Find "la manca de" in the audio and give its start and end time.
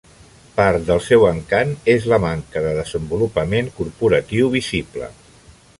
2.13-2.73